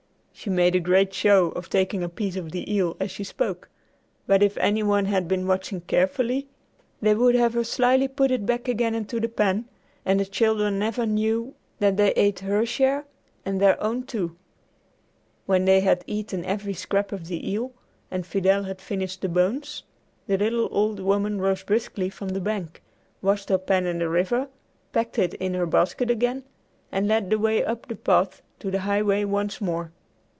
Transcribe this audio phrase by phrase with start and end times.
[0.33, 3.69] She made a great show of taking a piece of the eel as she spoke,
[4.25, 6.47] but if any one had been watching carefully,
[6.99, 9.65] they would have her slyly put it back again into the pan,
[10.03, 13.05] and the children never knew that they ate her share
[13.45, 14.35] and their own, too.
[15.45, 17.71] When they had eaten every scrap of the eel,
[18.09, 19.83] and Fidel had finished the bones,
[20.25, 22.81] the little old woman rose briskly from the bank,
[23.21, 24.47] washed her pan in the river,
[24.91, 26.43] packed it in her basket again,
[26.91, 29.91] and led the way up the path to the highway once more.